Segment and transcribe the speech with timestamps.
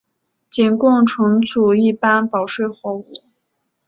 [0.49, 3.05] 仅供存储一般保税货物。